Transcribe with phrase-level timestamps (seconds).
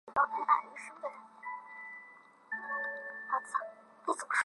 [0.01, 0.01] 明光社曾刊登广告呼吁市民罢买罢看罔顾公众利益的报纸及
[3.53, 3.61] 电
[4.15, 4.31] 视节目。